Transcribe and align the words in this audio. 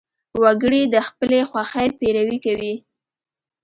وګړي 0.41 0.81
د 0.93 0.95
خپلې 1.07 1.39
خوښې 1.49 1.85
پیروي 1.99 2.37
کوي. 2.45 2.73